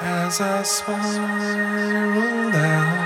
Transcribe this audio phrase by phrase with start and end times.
[0.00, 3.04] as I spiral down.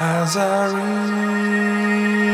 [0.00, 2.27] As I reach.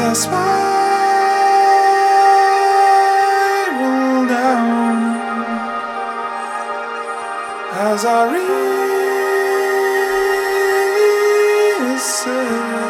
[0.00, 0.38] I spiral
[4.28, 5.16] down,
[7.72, 8.08] as I
[11.96, 12.87] reset.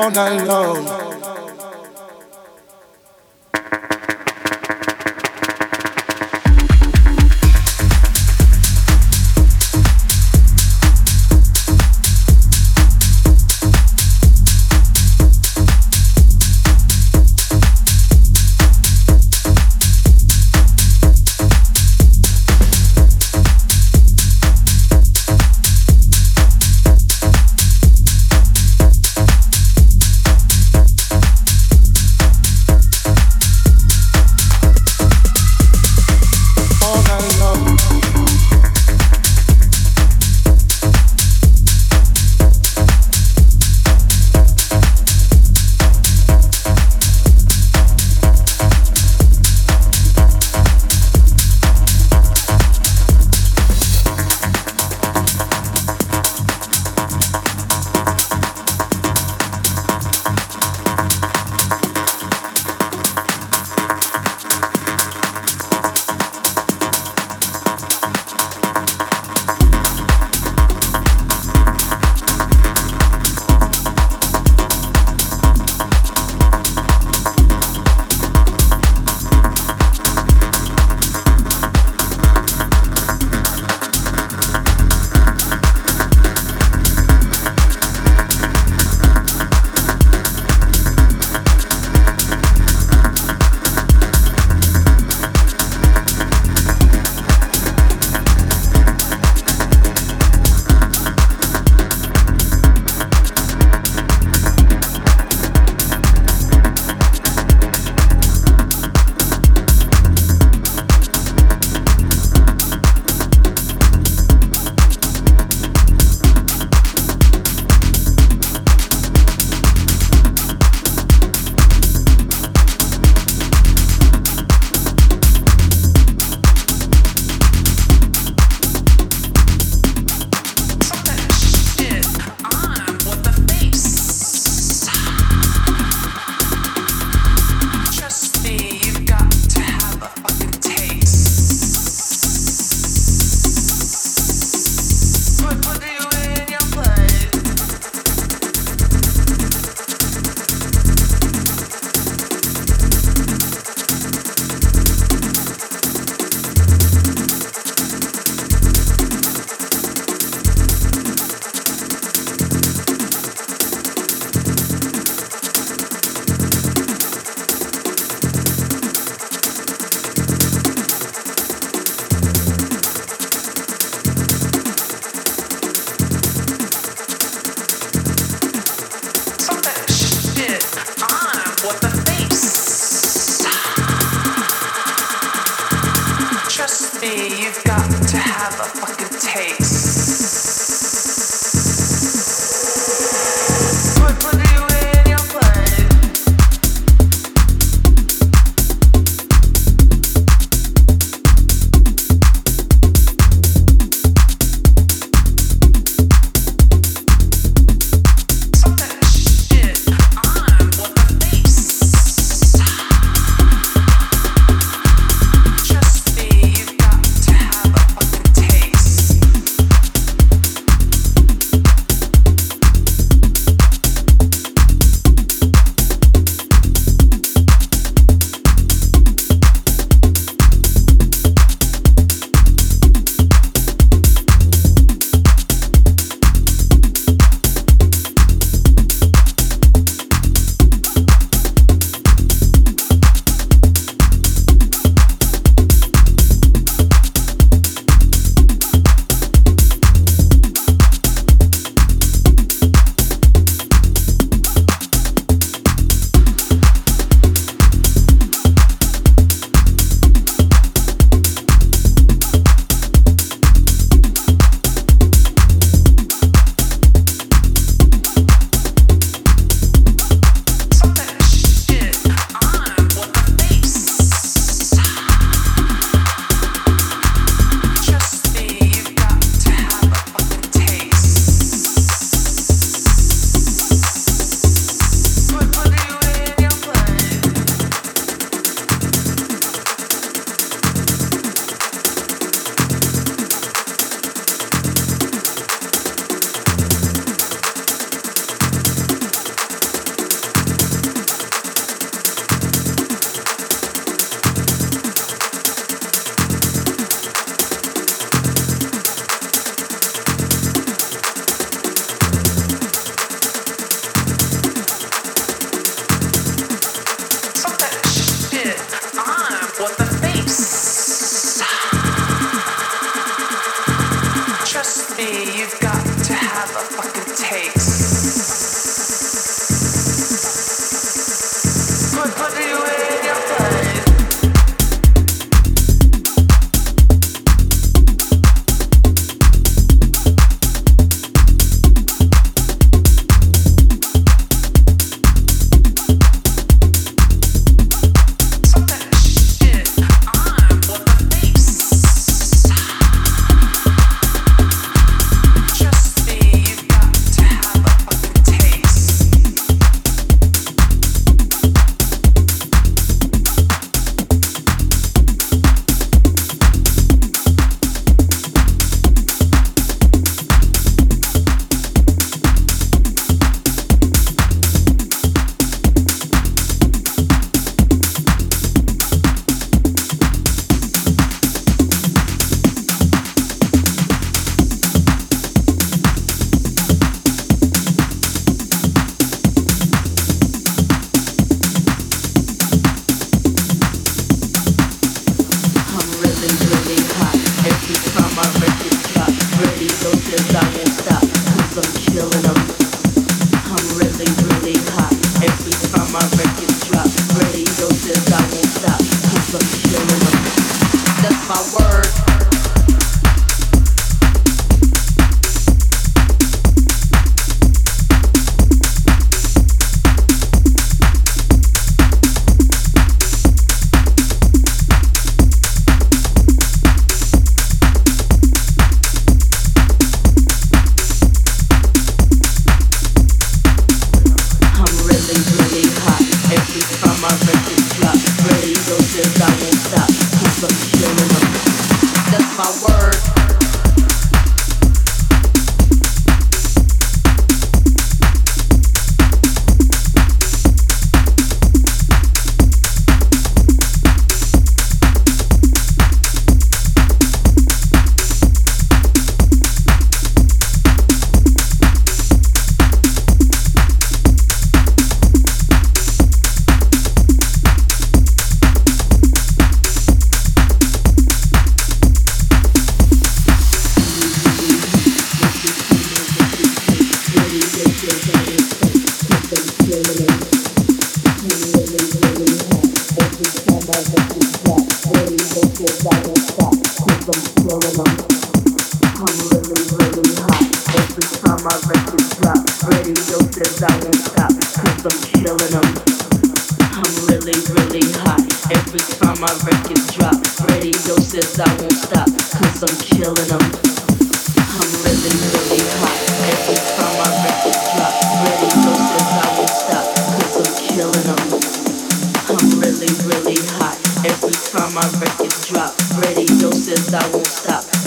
[0.00, 1.09] All night long.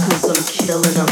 [0.09, 1.11] cause I'm killing them.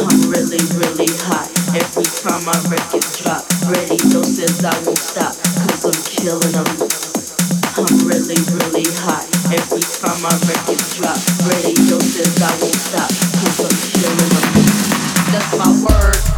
[0.00, 1.48] I'm really, really hot.
[1.76, 6.68] Every time my record drop, ready doses, I won't stop, cause I'm killing them.
[7.76, 9.26] I'm really, really hot.
[9.52, 13.10] Every time my record drop, ready doses, I won't stop,
[13.42, 14.48] cause I'm killing them.
[15.32, 16.33] That's my word.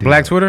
[0.00, 0.48] Black Twitter.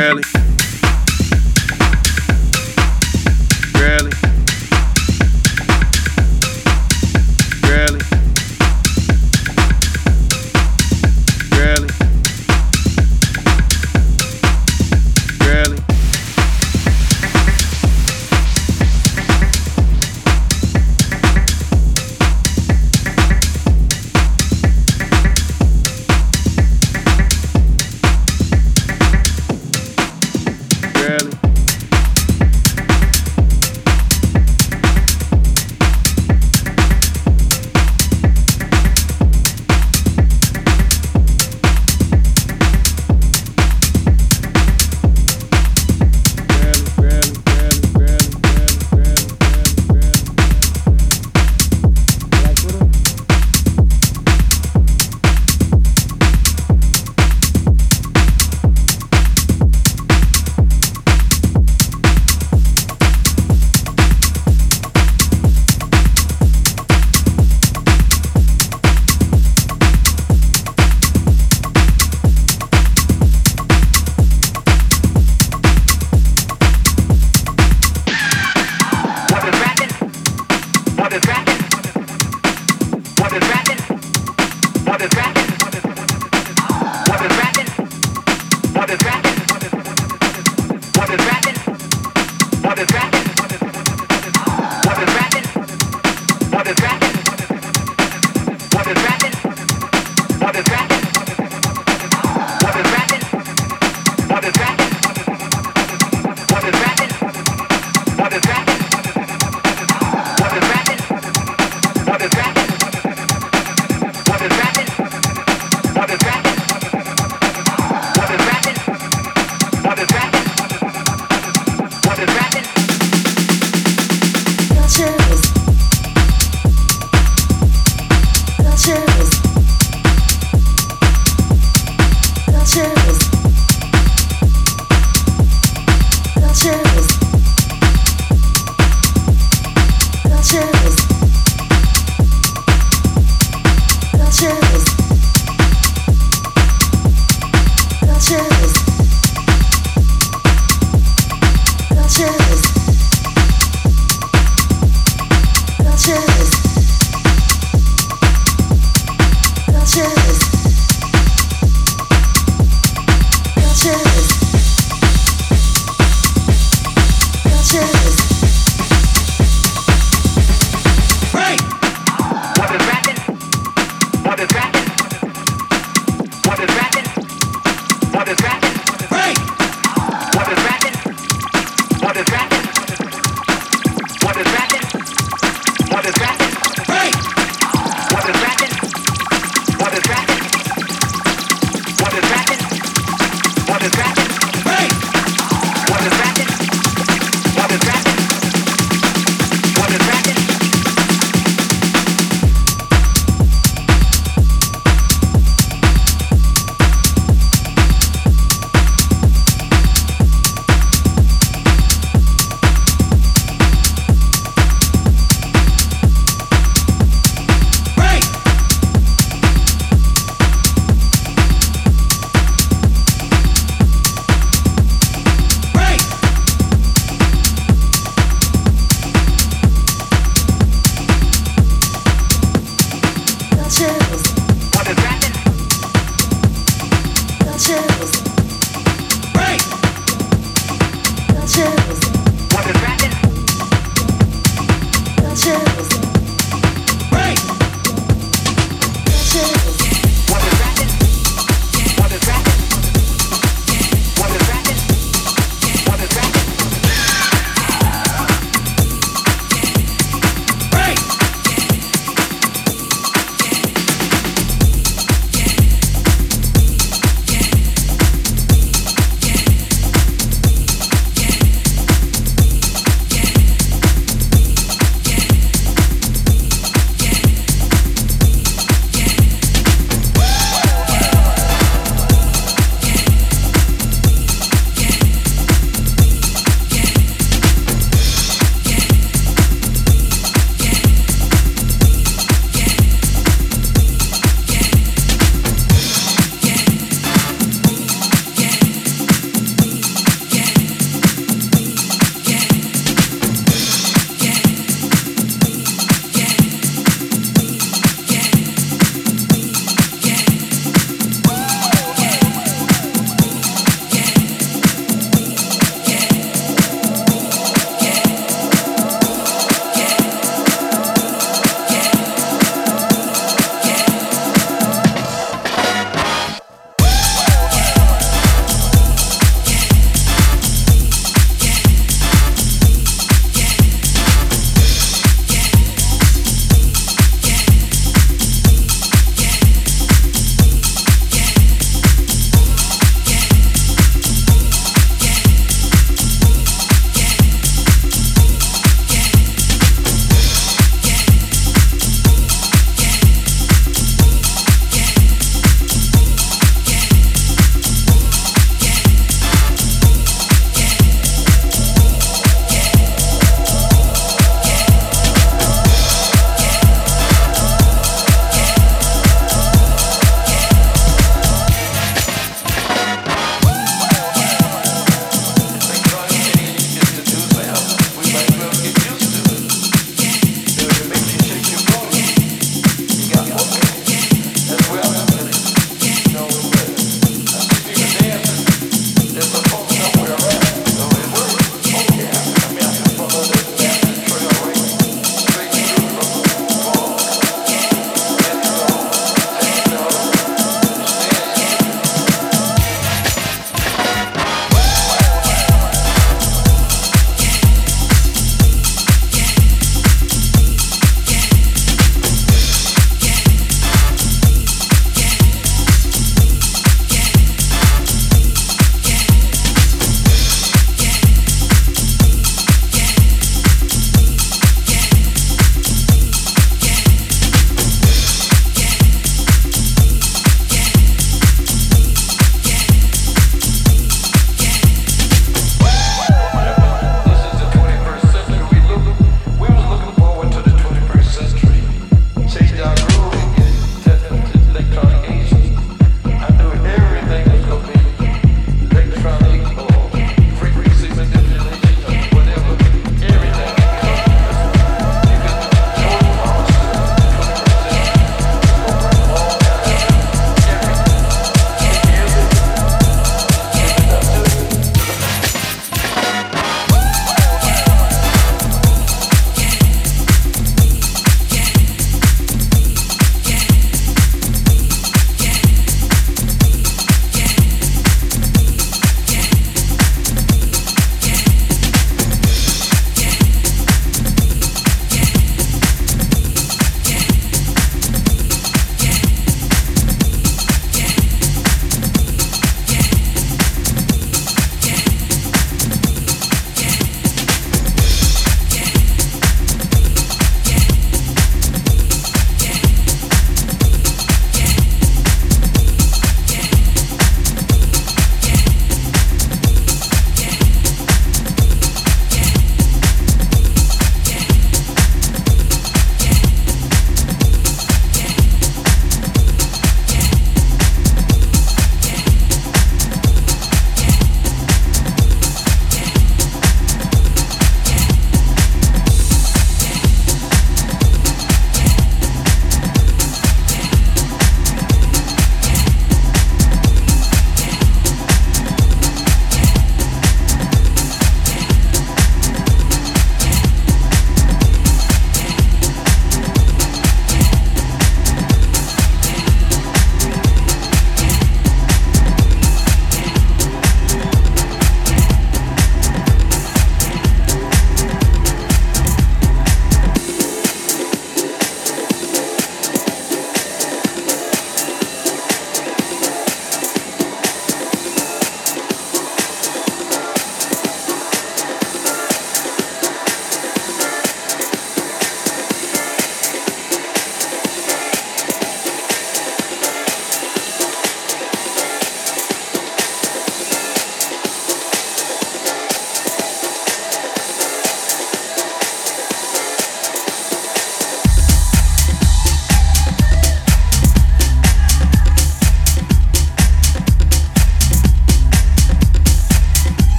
[0.00, 0.39] Yeah.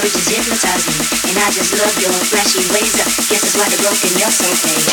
[0.00, 2.94] Just hypnotize me, and I just love your flashy ways.
[2.94, 4.87] Guess that's why they're broken, you're so fake.